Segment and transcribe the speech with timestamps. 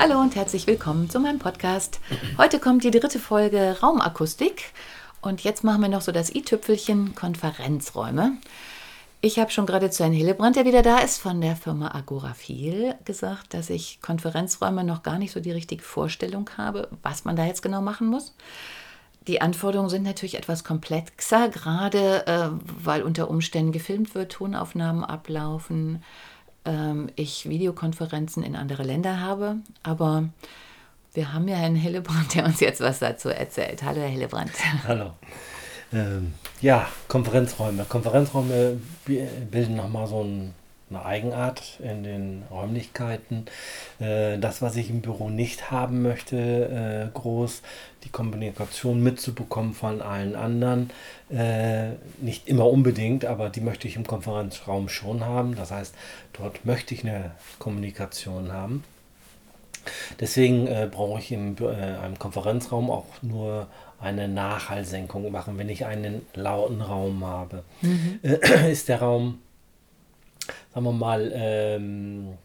[0.00, 1.98] Hallo und herzlich willkommen zu meinem Podcast.
[2.36, 4.66] Heute kommt die dritte Folge Raumakustik
[5.22, 8.34] und jetzt machen wir noch so das i-Tüpfelchen Konferenzräume.
[9.22, 12.94] Ich habe schon gerade zu Herrn Hillebrand, der wieder da ist, von der Firma Agorafil
[13.04, 17.44] gesagt, dass ich Konferenzräume noch gar nicht so die richtige Vorstellung habe, was man da
[17.44, 18.36] jetzt genau machen muss.
[19.26, 22.50] Die Anforderungen sind natürlich etwas komplexer, gerade äh,
[22.84, 26.04] weil unter Umständen gefilmt wird, Tonaufnahmen ablaufen,
[26.68, 29.56] ähm, ich Videokonferenzen in andere Länder habe.
[29.82, 30.28] Aber
[31.14, 33.82] wir haben ja Herrn Hillebrand, der uns jetzt was dazu erzählt.
[33.82, 34.52] Hallo, Herr Hillebrand.
[34.86, 35.12] Hallo.
[35.92, 37.84] Ähm, ja, Konferenzräume.
[37.88, 40.54] Konferenzräume bilden nochmal so ein,
[40.90, 43.46] eine Eigenart in den Räumlichkeiten.
[44.00, 47.62] Äh, das, was ich im Büro nicht haben möchte, äh, groß,
[48.04, 50.90] die Kommunikation mitzubekommen von allen anderen.
[51.30, 55.56] Äh, nicht immer unbedingt, aber die möchte ich im Konferenzraum schon haben.
[55.56, 55.94] Das heißt,
[56.32, 58.84] dort möchte ich eine Kommunikation haben.
[60.20, 63.68] Deswegen äh, brauche ich im äh, einem Konferenzraum auch nur
[64.00, 67.64] eine Nachhallsenkung machen, wenn ich einen lauten Raum habe.
[67.80, 68.20] Mhm.
[68.22, 69.38] Äh, ist der Raum,
[70.72, 72.38] sagen wir mal, ähm,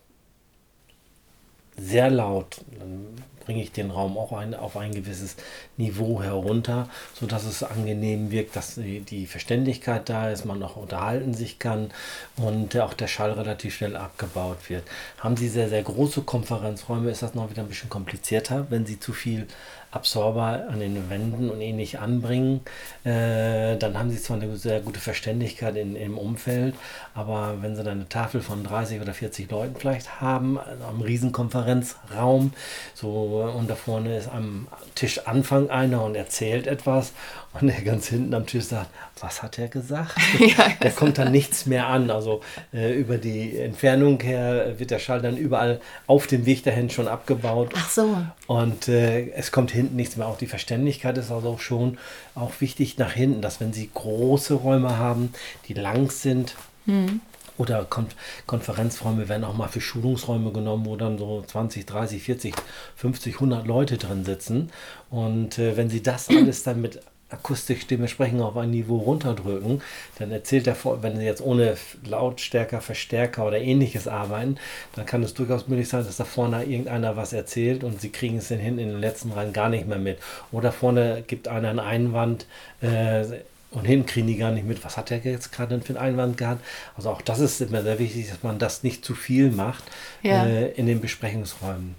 [1.77, 3.07] sehr laut, dann
[3.45, 5.35] bringe ich den Raum auch ein, auf ein gewisses
[5.75, 11.33] Niveau herunter, sodass es angenehm wirkt, dass die, die Verständlichkeit da ist, man auch unterhalten
[11.33, 11.91] sich kann
[12.37, 14.83] und auch der Schall relativ schnell abgebaut wird.
[15.17, 18.99] Haben Sie sehr, sehr große Konferenzräume, ist das noch wieder ein bisschen komplizierter, wenn Sie
[18.99, 19.47] zu viel
[19.93, 22.61] Absorber an den Wänden und ähnlich anbringen,
[23.03, 26.75] äh, dann haben sie zwar eine sehr gute Verständigkeit in, im Umfeld,
[27.13, 31.01] aber wenn sie dann eine Tafel von 30 oder 40 Leuten vielleicht haben, also am
[31.01, 32.53] Riesenkonferenzraum,
[32.93, 37.13] so und da vorne ist am Tisch Anfang einer und erzählt etwas
[37.59, 38.89] und der ganz hinten am Tisch sagt,
[39.19, 40.15] was hat er gesagt?
[40.39, 42.09] ja, da kommt dann nichts mehr an.
[42.09, 42.41] Also
[42.73, 47.07] äh, über die Entfernung her wird der Schall dann überall auf dem Weg dahin schon
[47.07, 47.73] abgebaut.
[47.77, 48.17] Ach so.
[48.47, 50.27] Und äh, es kommt hinten nichts mehr.
[50.27, 51.97] Auch die Verständlichkeit ist also schon
[52.35, 55.33] auch wichtig nach hinten, dass wenn Sie große Räume haben,
[55.67, 56.55] die lang sind,
[56.85, 57.21] hm
[57.57, 58.07] oder Kon
[58.47, 62.55] Konferenzräume werden auch mal für Schulungsräume genommen, wo dann so 20, 30, 40,
[62.95, 64.71] 50, 100 Leute drin sitzen.
[65.09, 66.99] Und äh, wenn Sie das alles dann mit
[67.33, 69.81] Akustikstimme sprechen auf ein Niveau runterdrücken,
[70.19, 74.57] dann erzählt er, wenn Sie jetzt ohne Lautstärker, Verstärker oder ähnliches arbeiten,
[74.95, 78.37] dann kann es durchaus möglich sein, dass da vorne irgendeiner was erzählt und Sie kriegen
[78.37, 80.19] es dann hinten in den letzten Reihen gar nicht mehr mit.
[80.51, 82.45] Oder vorne gibt einer einen Einwand,
[82.81, 83.25] äh,
[83.73, 86.37] und hinten kriegen die gar nicht mit, was hat der jetzt gerade für einen Einwand
[86.37, 86.63] gehabt.
[86.95, 89.83] Also auch das ist immer sehr wichtig, dass man das nicht zu viel macht
[90.21, 90.45] ja.
[90.45, 91.95] äh, in den Besprechungsräumen.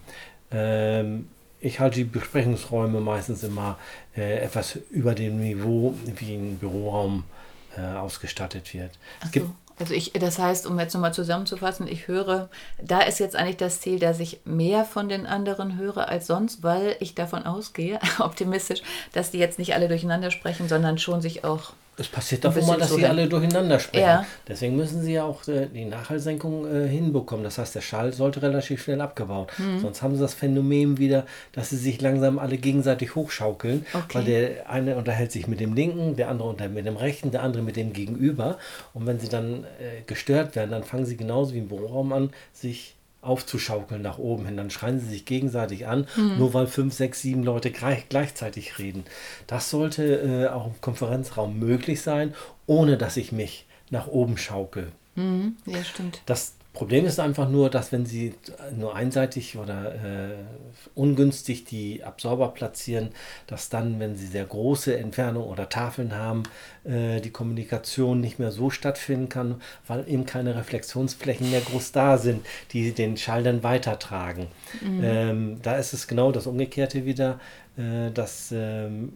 [0.53, 1.29] Ähm,
[1.65, 3.79] ich halte die Besprechungsräume meistens immer
[4.17, 7.25] äh, etwas über dem Niveau, wie ein Büroraum
[7.77, 8.91] äh, ausgestattet wird.
[9.23, 12.49] Es gibt also ich, das heißt, um jetzt nochmal zusammenzufassen, ich höre,
[12.81, 16.63] da ist jetzt eigentlich das Ziel, dass ich mehr von den anderen höre als sonst,
[16.63, 18.83] weil ich davon ausgehe, optimistisch,
[19.13, 22.77] dass die jetzt nicht alle durcheinander sprechen, sondern schon sich auch es passiert doch immer,
[22.77, 24.05] dass sie alle durcheinander sprechen.
[24.05, 24.27] Ja.
[24.49, 27.45] Deswegen müssen sie ja auch äh, die Nachhallsenkung äh, hinbekommen.
[27.45, 29.53] Das heißt, der Schall sollte relativ schnell abgebaut.
[29.59, 29.81] Mhm.
[29.81, 33.87] Sonst haben sie das Phänomen wieder, dass sie sich langsam alle gegenseitig hochschaukeln.
[33.93, 34.05] Okay.
[34.13, 37.43] Weil der eine unterhält sich mit dem linken, der andere unter, mit dem rechten, der
[37.43, 38.59] andere mit dem gegenüber.
[38.93, 42.31] Und wenn sie dann äh, gestört werden, dann fangen sie genauso wie im Büroraum an,
[42.53, 42.95] sich
[43.25, 44.57] aufzuschaukeln nach oben hin.
[44.57, 46.39] Dann schreien sie sich gegenseitig an, mhm.
[46.39, 49.05] nur weil fünf, sechs, sieben Leute gleichzeitig reden.
[49.47, 52.35] Das sollte äh, auch im Konferenzraum möglich sein,
[52.67, 54.93] ohne dass ich mich nach oben schaukel.
[55.15, 55.57] Mhm.
[55.67, 56.23] Ja, stimmt.
[56.27, 58.35] Das Problem ist einfach nur, dass wenn Sie
[58.77, 60.35] nur einseitig oder äh,
[60.97, 63.11] ungünstig die Absorber platzieren,
[63.47, 66.43] dass dann, wenn Sie sehr große Entfernungen oder Tafeln haben,
[66.83, 72.19] äh, die Kommunikation nicht mehr so stattfinden kann, weil eben keine Reflexionsflächen mehr groß da
[72.19, 74.49] sind, die den Schall dann weitertragen.
[74.83, 75.01] Mhm.
[75.05, 77.39] Ähm, da ist es genau das Umgekehrte wieder,
[77.77, 79.13] äh, dass ähm,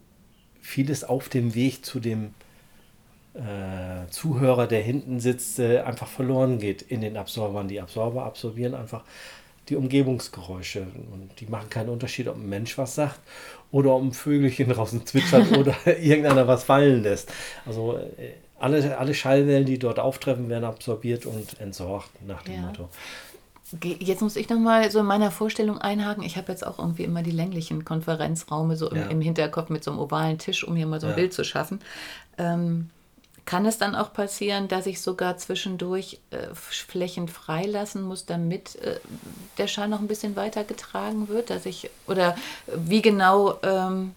[0.61, 2.35] vieles auf dem Weg zu dem
[3.35, 7.69] äh, Zuhörer, der hinten sitzt, äh, einfach verloren geht in den Absorbern.
[7.69, 9.05] Die Absorber absorbieren einfach
[9.69, 10.87] die Umgebungsgeräusche.
[11.13, 13.21] Und die machen keinen Unterschied, ob ein Mensch was sagt
[13.71, 17.33] oder ob ein Vögelchen draußen zwitschert oder irgendeiner was fallen lässt.
[17.67, 22.61] Also äh, alle, alle Schallwellen, die dort auftreffen, werden absorbiert und entsorgt nach dem ja.
[22.63, 22.89] Motto.
[24.01, 26.23] Jetzt muss ich nochmal so in meiner Vorstellung einhaken.
[26.23, 29.07] Ich habe jetzt auch irgendwie immer die länglichen Konferenzraume so im, ja.
[29.09, 31.17] im Hinterkopf mit so einem ovalen Tisch, um hier mal so ein ja.
[31.17, 31.81] Bild zu schaffen.
[32.39, 32.89] Ähm,
[33.49, 39.01] kann es dann auch passieren, dass ich sogar zwischendurch äh, Flächen freilassen muss, damit äh,
[39.57, 41.49] der Schall noch ein bisschen weiter getragen wird?
[41.49, 42.37] Dass ich, oder
[42.67, 44.15] wie genau ähm,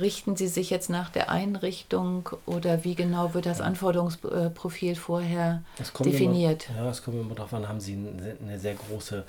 [0.00, 5.62] richten Sie sich jetzt nach der Einrichtung oder wie genau wird das Anforderungsprofil vorher
[6.04, 6.68] definiert?
[6.70, 7.96] Immer, ja, es kommt immer darauf an, haben Sie
[8.42, 9.24] eine sehr große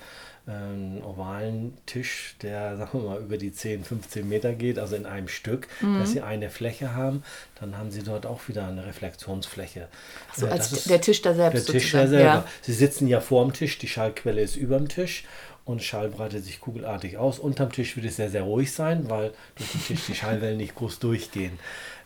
[0.45, 4.95] einen ähm, ovalen Tisch, der, sagen wir mal, über die 10, 15 Meter geht, also
[4.95, 5.99] in einem Stück, mhm.
[5.99, 7.23] dass sie eine Fläche haben,
[7.59, 9.87] dann haben sie dort auch wieder eine Reflexionsfläche.
[10.35, 11.67] So, äh, als der Tisch da selbst.
[11.67, 12.23] Der Tisch da selber.
[12.23, 12.47] Ja.
[12.61, 15.23] Sie sitzen ja vor dem Tisch, die Schallquelle ist über dem Tisch
[15.65, 17.39] und Schall breitet sich kugelartig aus.
[17.39, 20.75] Unterm Tisch wird es sehr, sehr ruhig sein, weil durch den Tisch die Schallwellen nicht
[20.75, 21.57] groß durchgehen.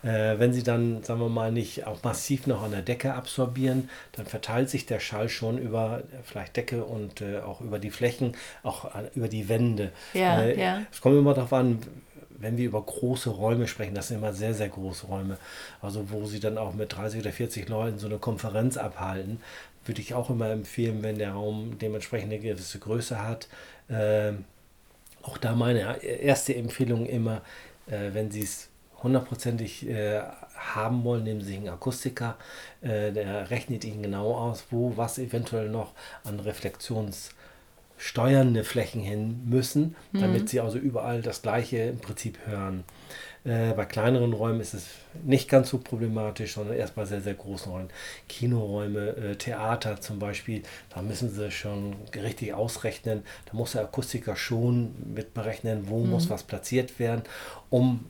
[0.04, 3.90] Äh, wenn sie dann, sagen wir mal, nicht auch massiv noch an der Decke absorbieren,
[4.14, 7.92] dann verteilt sich der Schall schon über äh, vielleicht Decke und äh, auch über die
[7.92, 9.92] Flächen, auch äh, über die Wände.
[10.14, 10.82] Ja, äh, ja.
[10.92, 11.80] Es kommt immer darauf an,
[12.40, 15.38] wenn wir über große Räume sprechen, das sind immer sehr, sehr große Räume,
[15.82, 19.42] also wo sie dann auch mit 30 oder 40 Leuten so eine Konferenz abhalten,
[19.86, 23.48] würde ich auch immer empfehlen, wenn der Raum dementsprechend eine gewisse Größe hat.
[23.90, 24.34] Äh,
[25.24, 27.42] auch da meine erste Empfehlung immer,
[27.88, 28.70] äh, wenn Sie es
[29.04, 30.22] hundertprozentig äh,
[30.56, 32.38] haben wollen, nehmen Sie einen Akustiker,
[32.82, 39.96] äh, der rechnet Ihnen genau aus, wo was eventuell noch an reflexionssteuernde Flächen hin müssen,
[40.12, 40.22] mhm.
[40.22, 42.84] damit Sie also überall das gleiche im Prinzip hören.
[43.48, 44.88] Äh, bei kleineren Räumen ist es
[45.24, 47.90] nicht ganz so problematisch, sondern erst bei sehr, sehr großen Räumen.
[48.28, 53.24] Kinoräume, äh, Theater zum Beispiel, da müssen sie schon richtig ausrechnen.
[53.46, 56.10] Da muss der Akustiker schon mit berechnen, wo mhm.
[56.10, 57.22] muss was platziert werden,
[57.70, 58.06] um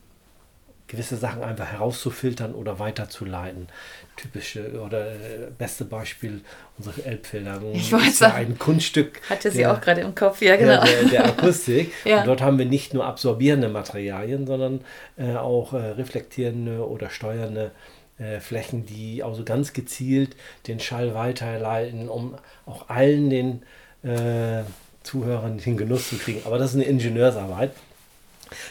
[0.87, 3.67] gewisse Sachen einfach herauszufiltern oder weiterzuleiten.
[4.15, 5.17] Typische oder äh,
[5.57, 6.41] beste Beispiel
[6.77, 7.61] unsere Elbfelder.
[7.73, 9.21] Ich weiß ja ein Kunststück.
[9.29, 10.83] Hatte sie der, auch gerade im Kopf, ja genau.
[10.83, 11.91] Der, der, der Akustik.
[12.05, 12.19] ja.
[12.19, 14.81] Und dort haben wir nicht nur absorbierende Materialien, sondern
[15.17, 17.71] äh, auch äh, reflektierende oder steuernde
[18.17, 20.35] äh, Flächen, die also ganz gezielt
[20.67, 22.35] den Schall weiterleiten, um
[22.65, 23.61] auch allen den
[24.03, 24.63] äh,
[25.03, 26.41] Zuhörern den Genuss zu kriegen.
[26.45, 27.71] Aber das ist eine Ingenieursarbeit.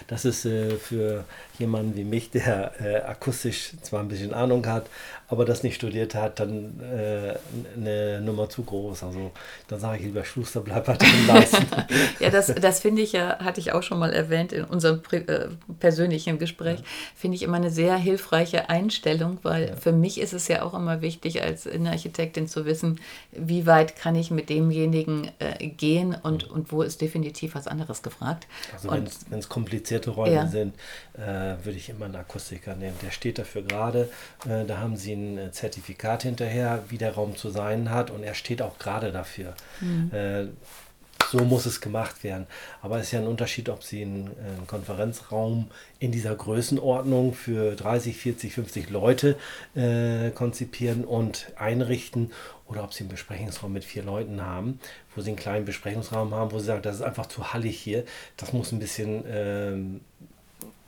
[0.07, 1.25] Das ist äh, für
[1.59, 4.87] jemanden wie mich, der äh, akustisch zwar ein bisschen Ahnung hat,
[5.29, 7.35] aber das nicht studiert hat, dann äh,
[7.77, 9.03] eine Nummer zu groß.
[9.03, 9.33] Also
[9.69, 11.67] dann sage ich lieber Schuster, bleib halt drin leisten.
[12.21, 15.49] ja, das, das finde ich ja, hatte ich auch schon mal erwähnt in unserem äh,
[15.81, 16.85] persönlichen Gespräch, ja.
[17.17, 19.77] finde ich immer eine sehr hilfreiche Einstellung, weil ja.
[19.77, 23.01] für mich ist es ja auch immer wichtig, als Innenarchitektin zu wissen,
[23.33, 26.55] wie weit kann ich mit demjenigen äh, gehen und, mhm.
[26.55, 28.47] und wo ist definitiv was anderes gefragt.
[28.73, 30.47] Also wenn es komplizierte Räume ja.
[30.47, 30.77] sind,
[31.15, 32.95] äh, würde ich immer einen Akustiker nehmen.
[33.03, 34.09] Der steht dafür gerade.
[34.49, 38.23] Äh, da haben sie ein äh, Zertifikat hinterher, wie der Raum zu sein hat und
[38.23, 39.55] er steht auch gerade dafür.
[39.81, 40.11] Mhm.
[40.13, 40.47] Äh,
[41.27, 42.47] so muss es gemacht werden.
[42.83, 47.75] Aber es ist ja ein Unterschied, ob Sie einen, einen, Konferenzraum in dieser Größenordnung für
[47.75, 49.37] 30, 40, 50 Leute
[49.75, 52.33] äh, konzipieren und einrichten
[52.67, 54.81] oder ob Sie einen Besprechungsraum mit vier Leuten haben,
[55.15, 58.05] wo Sie einen kleinen Besprechungsraum haben, wo Sie sagen, das ist einfach zu hallig hier,
[58.37, 60.01] das muss ein bisschen ähm,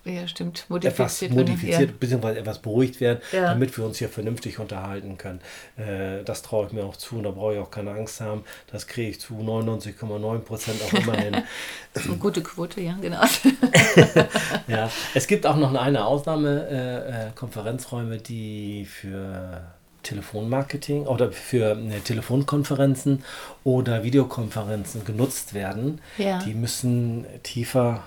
[0.08, 0.66] ja, stimmt.
[0.68, 1.96] Modifiziert, etwas modifiziert, ja.
[1.98, 3.42] beziehungsweise etwas beruhigt werden, ja.
[3.42, 5.40] damit wir uns hier vernünftig unterhalten können.
[5.76, 8.44] Äh, das traue ich mir auch zu und da brauche ich auch keine Angst haben.
[8.70, 11.36] Das kriege ich zu 99,9 Prozent auch immer hin.
[11.92, 13.22] das ist eine gute Quote, ja, genau.
[14.68, 19.62] ja, es gibt auch noch eine Ausnahme, äh, äh, Konferenzräume, die für
[20.02, 23.24] Telefonmarketing oder für äh, Telefonkonferenzen
[23.64, 26.00] oder Videokonferenzen genutzt werden.
[26.16, 26.38] Ja.
[26.38, 28.02] Die müssen tiefer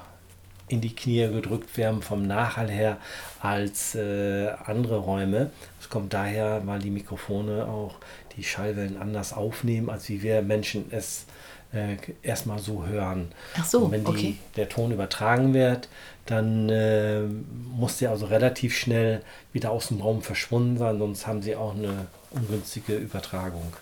[0.71, 2.97] in die Knie gedrückt werden vom Nachhall her
[3.41, 5.51] als äh, andere Räume.
[5.79, 7.95] Es kommt daher, weil die Mikrofone auch
[8.37, 11.25] die Schallwellen anders aufnehmen, als wie wir Menschen es
[11.73, 13.31] äh, erstmal so hören.
[13.57, 14.35] Ach so, Und wenn die, okay.
[14.55, 15.89] der Ton übertragen wird,
[16.25, 17.23] dann äh,
[17.75, 21.75] muss der also relativ schnell wieder aus dem Raum verschwunden sein, sonst haben sie auch
[21.75, 23.73] eine ungünstige Übertragung.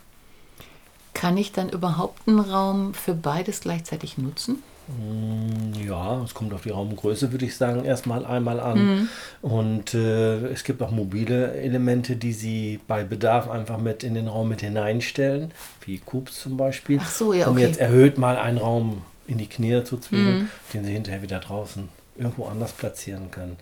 [1.13, 4.63] Kann ich dann überhaupt einen Raum für beides gleichzeitig nutzen?
[4.89, 8.79] Mm, ja, es kommt auf die Raumgröße, würde ich sagen, erstmal einmal an.
[8.79, 9.09] Mhm.
[9.41, 14.27] Und äh, es gibt auch mobile Elemente, die Sie bei Bedarf einfach mit in den
[14.27, 15.51] Raum mit hineinstellen,
[15.85, 16.99] wie Cubes zum Beispiel.
[17.01, 17.51] Ach so, ja, okay.
[17.51, 20.49] Um jetzt erhöht mal einen Raum in die Knie zu zwingen, mhm.
[20.73, 23.57] den Sie hinterher wieder draußen irgendwo anders platzieren können.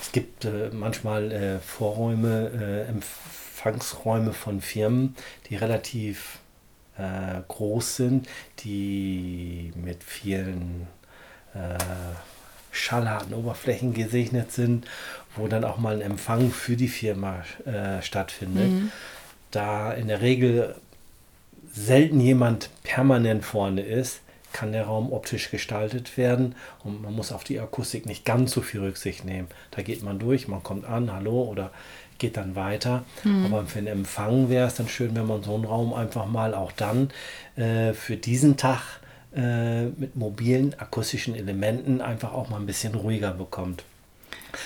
[0.00, 5.16] Es gibt äh, manchmal äh, Vorräume, äh, Empfangsräume von Firmen,
[5.50, 6.38] die relativ
[6.98, 8.28] äh, groß sind,
[8.60, 10.86] die mit vielen
[11.54, 11.78] äh,
[12.70, 14.86] schallharten Oberflächen gesegnet sind,
[15.36, 18.70] wo dann auch mal ein Empfang für die Firma äh, stattfindet.
[18.70, 18.92] Mhm.
[19.50, 20.74] Da in der Regel
[21.72, 24.20] selten jemand permanent vorne ist,
[24.52, 28.62] kann der Raum optisch gestaltet werden und man muss auf die Akustik nicht ganz so
[28.62, 29.48] viel Rücksicht nehmen.
[29.70, 31.70] Da geht man durch, man kommt an, hallo oder
[32.18, 33.04] geht dann weiter.
[33.24, 33.46] Mhm.
[33.46, 36.54] Aber für den Empfang wäre es dann schön, wenn man so einen Raum einfach mal
[36.54, 37.10] auch dann
[37.56, 39.00] äh, für diesen Tag
[39.34, 43.84] äh, mit mobilen akustischen Elementen einfach auch mal ein bisschen ruhiger bekommt.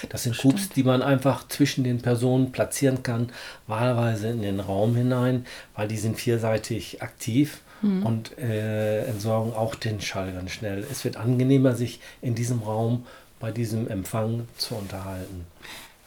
[0.08, 0.42] Das sind.
[0.44, 3.30] Hoops, die man einfach zwischen den Personen platzieren kann,
[3.66, 8.06] wahlweise in den Raum hinein, weil die sind vierseitig aktiv mhm.
[8.06, 10.86] und äh, entsorgen auch den Schall ganz schnell.
[10.90, 13.06] Es wird angenehmer, sich in diesem Raum
[13.40, 15.46] bei diesem Empfang zu unterhalten.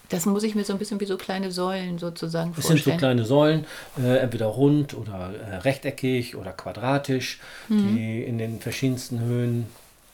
[0.09, 2.77] Das muss ich mir so ein bisschen wie so kleine Säulen sozusagen es vorstellen.
[2.77, 3.65] Es sind so kleine Säulen,
[3.97, 7.95] äh, entweder rund oder äh, rechteckig oder quadratisch, mhm.
[7.95, 9.67] die in den verschiedensten Höhen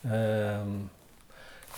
[0.09, 0.89] ähm,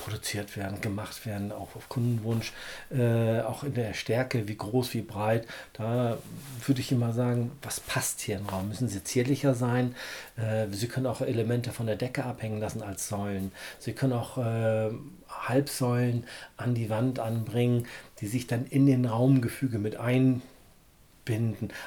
[0.04, 2.52] produziert werden, gemacht werden, auch auf Kundenwunsch,
[2.92, 5.48] äh, auch in der Stärke, wie groß, wie breit.
[5.72, 6.18] Da
[6.66, 8.68] würde ich immer sagen, was passt hier im Raum?
[8.68, 9.96] Müssen sie zierlicher sein?
[10.36, 13.54] Äh, sie können auch Elemente von der Decke abhängen lassen als Säulen.
[13.80, 14.92] Sie können auch äh,
[15.30, 16.26] Halbsäulen
[16.58, 17.88] an die Wand anbringen,
[18.20, 20.42] die sich dann in den Raumgefüge mit einbinden.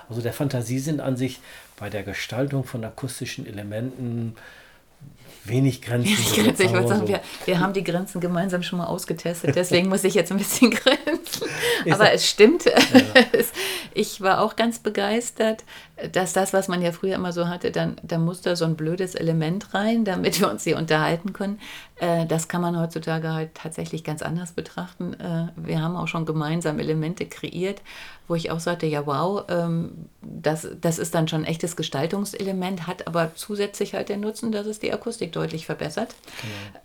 [0.08, 1.40] Also der Fantasie sind an sich
[1.78, 4.36] bei der Gestaltung von akustischen Elementen
[5.44, 6.10] wenig Grenzen.
[6.10, 6.62] Wenig Grenzen.
[6.66, 10.14] Ich würde sagen, wir, wir haben die Grenzen gemeinsam schon mal ausgetestet, deswegen muss ich
[10.14, 11.46] jetzt ein bisschen grenzen.
[11.90, 12.64] Aber es stimmt.
[12.64, 12.72] Ja.
[13.94, 15.64] ich war auch ganz begeistert,
[16.12, 18.76] dass das, was man ja früher immer so hatte, dann, dann muss da so ein
[18.76, 21.58] blödes Element rein, damit wir uns hier unterhalten können.
[21.96, 25.14] Äh, das kann man heutzutage halt tatsächlich ganz anders betrachten.
[25.14, 27.80] Äh, wir haben auch schon gemeinsam Elemente kreiert,
[28.28, 32.86] wo ich auch sagte, ja wow, ähm, das, das ist dann schon ein echtes Gestaltungselement,
[32.86, 36.14] hat aber zusätzlich halt den Nutzen, dass es die Akustik deutlich verbessert.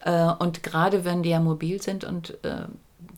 [0.04, 0.32] Genau.
[0.32, 2.38] Äh, und gerade wenn die ja mobil sind und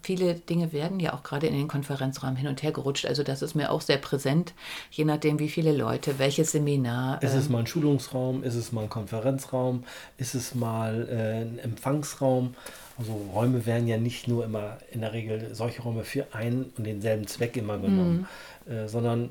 [0.04, 3.06] viele Dinge werden ja auch gerade in den Konferenzraum hin und her gerutscht.
[3.06, 4.54] Also das ist mir auch sehr präsent,
[4.92, 7.22] je nachdem, wie viele Leute, welches Seminar.
[7.24, 9.84] Ist es ähm, mal ein Schulungsraum, ist es mal ein Konferenzraum,
[10.18, 12.56] ist es mal äh, ein Empfangsraum?
[12.98, 16.86] Also Räume werden ja nicht nur immer in der Regel solche Räume für einen und
[16.86, 18.28] denselben Zweck immer genommen,
[18.66, 18.72] mhm.
[18.72, 19.30] äh, sondern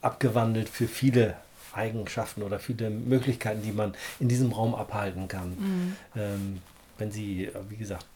[0.00, 1.34] abgewandelt für viele
[1.72, 5.50] Eigenschaften oder viele Möglichkeiten, die man in diesem Raum abhalten kann.
[5.50, 5.96] Mhm.
[6.16, 6.58] Ähm,
[6.98, 8.06] wenn Sie, wie gesagt,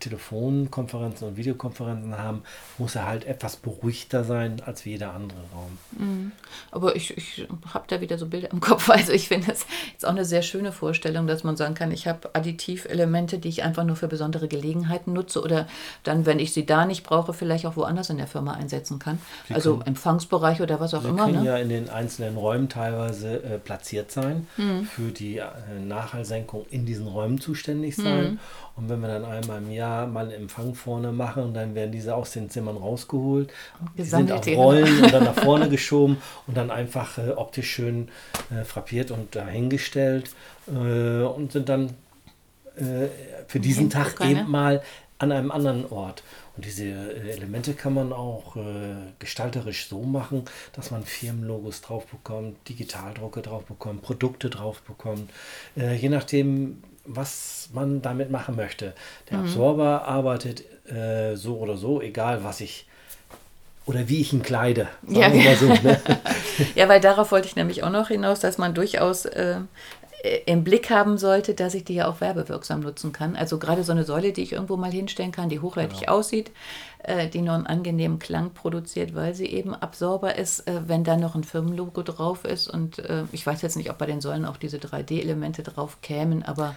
[0.00, 2.42] Telefonkonferenzen und Videokonferenzen haben,
[2.78, 5.78] muss er halt etwas beruhigter sein als wie jeder andere Raum.
[5.98, 6.32] Mhm.
[6.70, 8.88] Aber ich, ich habe da wieder so Bilder im Kopf.
[8.98, 12.08] Also ich finde das jetzt auch eine sehr schöne Vorstellung, dass man sagen kann, ich
[12.08, 15.68] habe Additivelemente, die ich einfach nur für besondere Gelegenheiten nutze oder
[16.02, 19.20] dann, wenn ich sie da nicht brauche, vielleicht auch woanders in der Firma einsetzen kann.
[19.46, 21.26] Sie also können, Empfangsbereich oder was auch immer.
[21.26, 21.50] Sie können ne?
[21.50, 24.84] ja in den einzelnen Räumen teilweise äh, platziert sein, mhm.
[24.84, 25.46] für die äh,
[25.84, 28.32] Nachhallsenkung in diesen Räumen zuständig sein.
[28.32, 28.38] Mhm.
[28.76, 32.14] Und wenn wir dann einmal im Jahr mal einen Empfang vorne machen, dann werden diese
[32.14, 33.50] aus den Zimmern rausgeholt.
[33.96, 38.08] Die sind auf Rollen und dann nach vorne geschoben und dann einfach äh, optisch schön
[38.50, 40.30] äh, frappiert und dahingestellt
[40.68, 41.90] äh, und sind dann
[42.76, 43.08] äh,
[43.46, 44.44] für diesen Tag eben ne?
[44.44, 44.82] mal
[45.18, 46.22] an einem anderen Ort.
[46.56, 52.06] Und diese äh, Elemente kann man auch äh, gestalterisch so machen, dass man Firmenlogos drauf
[52.06, 55.30] bekommt, Digitaldrucke drauf bekommt, Produkte drauf bekommt.
[55.76, 58.94] Äh, je nachdem, was man damit machen möchte.
[59.30, 59.44] Der mhm.
[59.44, 62.86] Absorber arbeitet äh, so oder so, egal was ich
[63.86, 64.88] oder wie ich ihn kleide.
[65.06, 65.98] Ja, so, ne?
[66.74, 69.60] ja, weil darauf wollte ich nämlich auch noch hinaus, dass man durchaus äh,
[70.46, 73.36] im Blick haben sollte, dass ich die ja auch werbewirksam nutzen kann.
[73.36, 76.14] Also gerade so eine Säule, die ich irgendwo mal hinstellen kann, die hochwertig genau.
[76.14, 76.50] aussieht,
[77.04, 81.16] äh, die nur einen angenehmen Klang produziert, weil sie eben Absorber ist, äh, wenn da
[81.16, 82.68] noch ein Firmenlogo drauf ist.
[82.68, 86.42] Und äh, ich weiß jetzt nicht, ob bei den Säulen auch diese 3D-Elemente drauf kämen,
[86.42, 86.74] aber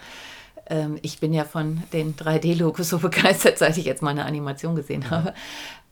[0.67, 4.75] ähm, ich bin ja von den 3D-Logos so begeistert, seit ich jetzt mal eine Animation
[4.75, 5.33] gesehen habe.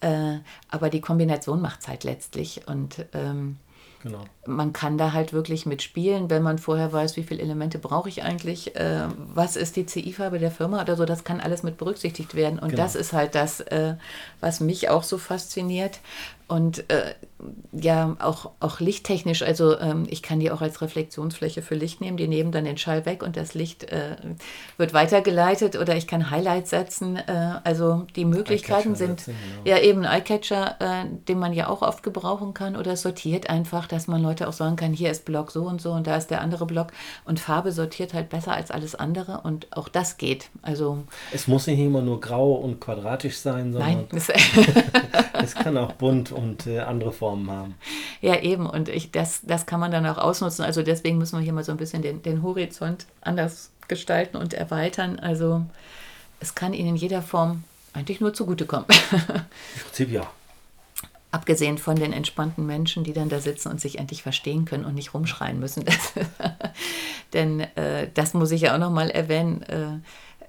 [0.01, 0.37] Äh,
[0.69, 2.67] aber die Kombination macht es halt letztlich.
[2.67, 3.57] Und ähm,
[4.01, 4.23] Genau.
[4.45, 8.23] Man kann da halt wirklich mitspielen, wenn man vorher weiß, wie viele Elemente brauche ich
[8.23, 12.33] eigentlich, äh, was ist die CI-Farbe der Firma oder so, das kann alles mit berücksichtigt
[12.35, 12.59] werden.
[12.59, 12.83] Und genau.
[12.83, 13.95] das ist halt das, äh,
[14.39, 15.99] was mich auch so fasziniert.
[16.49, 17.13] Und äh,
[17.71, 22.17] ja, auch, auch lichttechnisch, also ähm, ich kann die auch als Reflexionsfläche für Licht nehmen,
[22.17, 24.15] die nehmen dann den Schall weg und das Licht äh,
[24.77, 27.17] wird weitergeleitet oder ich kann Highlights setzen.
[27.17, 29.69] Äh, also die Möglichkeiten sind setzen, genau.
[29.69, 33.87] ja eben ein Eyecatcher, äh, den man ja auch oft gebrauchen kann oder sortiert einfach,
[33.87, 36.31] dass man Leute auch sagen kann, hier ist Block so und so und da ist
[36.31, 36.87] der andere Block
[37.25, 40.49] und Farbe sortiert halt besser als alles andere und auch das geht.
[40.63, 44.21] Also es muss nicht immer nur grau und quadratisch sein, sondern Nein,
[45.33, 47.75] es kann auch bunt und äh, andere Formen haben.
[48.21, 48.65] Ja, eben.
[48.65, 50.65] Und ich, das, das kann man dann auch ausnutzen.
[50.65, 54.53] Also deswegen müssen wir hier mal so ein bisschen den, den Horizont anders gestalten und
[54.53, 55.19] erweitern.
[55.19, 55.63] Also
[56.39, 58.85] es kann Ihnen in jeder Form eigentlich nur zugutekommen.
[59.11, 60.29] Im Prinzip ja.
[61.31, 64.95] Abgesehen von den entspannten Menschen, die dann da sitzen und sich endlich verstehen können und
[64.95, 65.85] nicht rumschreien müssen.
[67.33, 69.61] denn äh, das muss ich ja auch nochmal erwähnen.
[69.63, 69.99] Äh,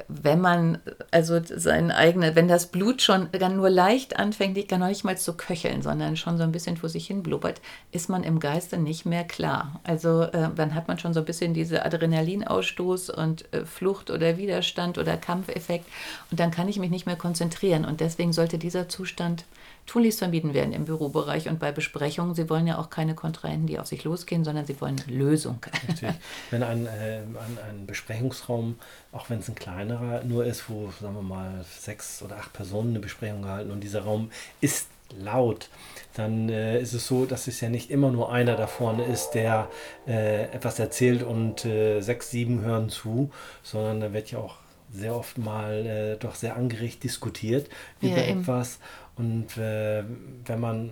[0.08, 0.78] wenn man,
[1.10, 5.82] also sein eigenes, wenn das Blut schon nur leicht anfängt, gar nicht mal zu köcheln,
[5.82, 7.60] sondern schon so ein bisschen vor sich hin blubbert,
[7.92, 9.80] ist man im Geiste nicht mehr klar.
[9.84, 14.36] Also äh, dann hat man schon so ein bisschen diese Adrenalinausstoß und äh, Flucht oder
[14.36, 15.86] Widerstand oder Kampfeffekt
[16.30, 19.44] und dann kann ich mich nicht mehr konzentrieren und deswegen sollte dieser Zustand
[19.86, 22.34] tunlichst vermieden werden im Bürobereich und bei Besprechungen.
[22.34, 25.58] Sie wollen ja auch keine Kontrahenten, die auf sich losgehen, sondern sie wollen Lösung.
[25.88, 26.16] Natürlich.
[26.50, 28.78] Wenn ein, äh, ein, ein Besprechungsraum,
[29.12, 32.90] auch wenn es ein kleinerer nur ist, wo, sagen wir mal, sechs oder acht Personen
[32.90, 34.86] eine Besprechung halten und dieser Raum ist
[35.18, 35.68] laut,
[36.14, 39.30] dann äh, ist es so, dass es ja nicht immer nur einer da vorne ist,
[39.30, 39.68] der
[40.06, 43.30] äh, etwas erzählt und äh, sechs, sieben hören zu,
[43.62, 44.56] sondern da wird ja auch
[44.92, 47.68] sehr oft mal äh, doch sehr angeregt diskutiert
[48.00, 48.78] über ja, etwas.
[49.16, 50.04] Und äh,
[50.46, 50.90] wenn man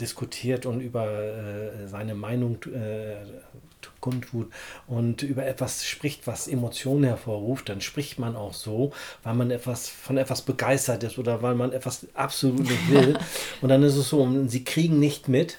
[0.00, 3.16] diskutiert und über äh, seine Meinung äh,
[4.00, 4.50] kundtut
[4.86, 9.88] und über etwas spricht, was Emotionen hervorruft, dann spricht man auch so, weil man etwas
[9.88, 13.18] von etwas begeistert ist oder weil man etwas absolut nicht will.
[13.60, 15.58] und dann ist es so, sie kriegen nicht mit,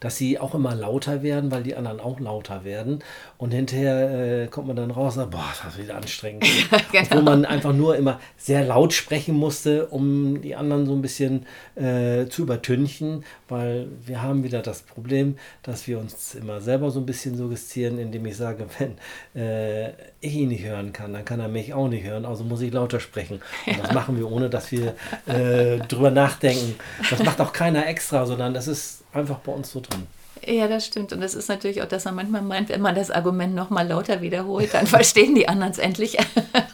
[0.00, 3.00] dass sie auch immer lauter werden, weil die anderen auch lauter werden.
[3.38, 6.44] Und hinterher äh, kommt man dann raus und sagt, boah, das ist wieder anstrengend.
[6.92, 7.16] Ja, genau.
[7.16, 11.46] Wo man einfach nur immer sehr laut sprechen musste, um die anderen so ein bisschen
[11.76, 17.00] äh, zu übertünchen, weil wir haben wieder das Problem, dass wir uns immer selber so
[17.00, 21.40] ein bisschen suggestieren, indem ich sage, wenn äh, ich ihn nicht hören kann, dann kann
[21.40, 23.40] er mich auch nicht hören, also muss ich lauter sprechen.
[23.66, 23.82] Und ja.
[23.82, 24.94] das machen wir, ohne dass wir
[25.26, 26.74] äh, drüber nachdenken.
[27.08, 30.06] Das macht auch keiner extra, sondern das ist einfach bei uns so drin.
[30.46, 31.12] Ja, das stimmt.
[31.12, 34.22] Und es ist natürlich auch, dass man manchmal meint, wenn man das Argument nochmal lauter
[34.22, 36.18] wiederholt, dann verstehen die anderen es endlich.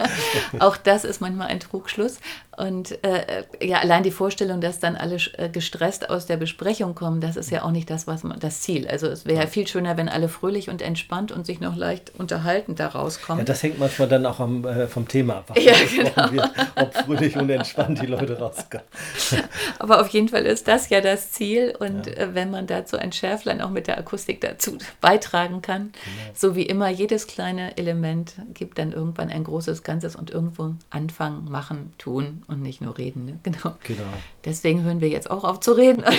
[0.61, 2.19] auch das ist manchmal ein Trugschluss.
[2.57, 7.21] Und äh, ja, allein die Vorstellung, dass dann alle äh, gestresst aus der Besprechung kommen,
[7.21, 8.89] das ist ja auch nicht das, was man, das Ziel.
[8.89, 12.13] Also es wäre ja viel schöner, wenn alle fröhlich und entspannt und sich noch leicht
[12.19, 13.41] unterhaltend da rauskommen.
[13.41, 15.53] Ja, das hängt manchmal dann auch am, äh, vom Thema ab.
[15.59, 16.33] Ja, genau.
[16.33, 18.87] Wir, ob fröhlich und entspannt die Leute rauskommen.
[19.79, 21.75] Aber auf jeden Fall ist das ja das Ziel.
[21.79, 22.13] Und ja.
[22.15, 26.33] Äh, wenn man dazu ein Schärflein auch mit der Akustik dazu beitragen kann, genau.
[26.33, 31.51] so wie immer, jedes kleine Element gibt dann irgendwann ein großes Ganzes und irgendwo anfangen,
[31.51, 33.25] machen, tun und nicht nur reden.
[33.25, 33.39] Ne?
[33.43, 33.77] Genau.
[33.83, 34.03] genau.
[34.45, 36.05] Deswegen hören wir jetzt auch auf zu reden.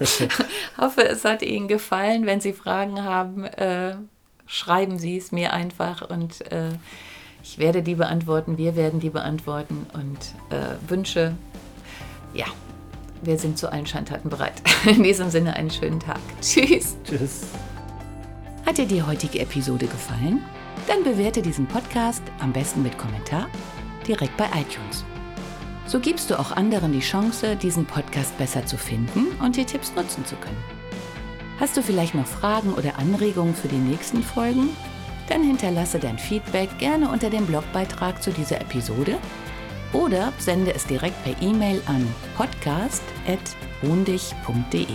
[0.78, 2.26] hoffe, es hat Ihnen gefallen.
[2.26, 3.96] Wenn Sie Fragen haben, äh,
[4.46, 6.70] schreiben Sie es mir einfach und äh,
[7.42, 8.58] ich werde die beantworten.
[8.58, 10.18] Wir werden die beantworten und
[10.56, 11.34] äh, Wünsche,
[12.34, 12.46] ja,
[13.22, 14.62] wir sind zu allen Schandtaten bereit.
[14.86, 16.20] In diesem Sinne einen schönen Tag.
[16.40, 16.96] Tschüss.
[17.04, 17.46] Tschüss.
[18.66, 20.42] Hat dir die heutige Episode gefallen?
[20.86, 23.48] Dann bewerte diesen Podcast am besten mit Kommentar
[24.06, 25.04] direkt bei iTunes.
[25.86, 29.92] So gibst du auch anderen die Chance, diesen Podcast besser zu finden und die Tipps
[29.94, 30.62] nutzen zu können.
[31.58, 34.70] Hast du vielleicht noch Fragen oder Anregungen für die nächsten Folgen?
[35.28, 39.16] Dann hinterlasse dein Feedback gerne unter dem Blogbeitrag zu dieser Episode
[39.92, 44.86] oder sende es direkt per E-Mail an podcast.wohndich.de.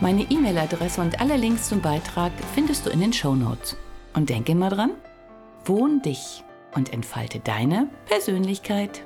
[0.00, 3.76] Meine E-Mail-Adresse und alle Links zum Beitrag findest du in den Show Notes.
[4.14, 4.92] Und denke immer dran,
[5.64, 9.02] wohn dich und entfalte deine Persönlichkeit.